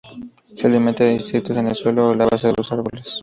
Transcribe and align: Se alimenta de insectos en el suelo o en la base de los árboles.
Se 0.45 0.65
alimenta 0.65 1.03
de 1.03 1.11
insectos 1.13 1.55
en 1.57 1.67
el 1.67 1.75
suelo 1.75 2.07
o 2.09 2.13
en 2.13 2.17
la 2.17 2.25
base 2.25 2.47
de 2.47 2.55
los 2.57 2.71
árboles. 2.71 3.19